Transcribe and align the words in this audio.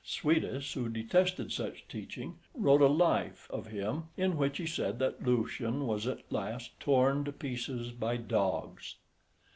Suidas, 0.03 0.73
who 0.73 0.89
detested 0.89 1.51
such 1.51 1.87
teaching, 1.87 2.39
wrote 2.55 2.81
a 2.81 2.87
Life 2.87 3.45
of 3.51 3.67
him, 3.67 4.05
in 4.17 4.35
which 4.35 4.57
he 4.57 4.65
said 4.65 4.97
that 4.97 5.23
Lucian 5.23 5.85
was 5.85 6.07
at 6.07 6.23
last 6.31 6.71
torn 6.79 7.23
to 7.23 7.31
pieces 7.31 7.91
by 7.91 8.17
dogs. 8.17 8.95